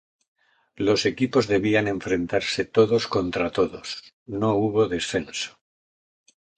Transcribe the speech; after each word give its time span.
Los 0.87 1.05
equipos 1.05 1.47
debían 1.47 1.87
enfrentarse 1.87 2.65
todos 2.65 3.05
contra 3.07 3.51
todos, 3.51 4.01
no 4.25 4.55
hubo 4.55 4.87
descenso. 4.87 5.59